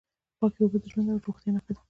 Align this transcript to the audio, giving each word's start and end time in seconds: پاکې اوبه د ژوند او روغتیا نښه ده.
پاکې 0.39 0.59
اوبه 0.61 0.77
د 0.81 0.85
ژوند 0.91 1.07
او 1.13 1.21
روغتیا 1.25 1.51
نښه 1.53 1.71
ده. 1.75 1.79